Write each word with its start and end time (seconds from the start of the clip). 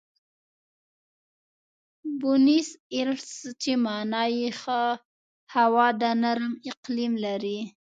بونیس 2.19 2.69
ایرس 2.93 3.29
چې 3.61 3.71
مانا 3.83 4.23
یې 4.37 4.49
ښه 4.61 4.81
هوا 5.55 5.87
ده، 5.99 6.11
نرم 6.21 6.47
اقلیم 6.69 7.13
لري. 7.25 7.59